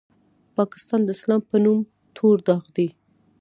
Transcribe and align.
پاکستان 0.57 0.99
د 1.03 1.09
اسلام 1.17 1.41
په 1.49 1.55
نوم 1.63 1.79
تور 2.15 2.37
داغ 2.47 2.63
دی. 2.75 2.87